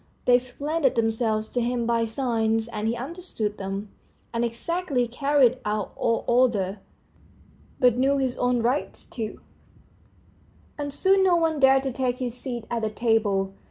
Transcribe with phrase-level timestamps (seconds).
[0.25, 3.91] They explained themselves to him by signs, and he understood them,
[4.33, 6.77] and exactly carried out all orders,
[7.79, 9.41] but knew his own rights too,
[10.75, 13.53] and soon no one dared to take his seat at the table.